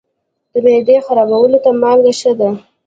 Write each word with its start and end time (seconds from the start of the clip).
د 0.51 0.53
معدې 0.65 0.97
خرابوالي 1.05 1.59
ته 1.65 1.71
مالګه 1.81 2.13
ښه 2.19 2.31
ده. 2.39 2.49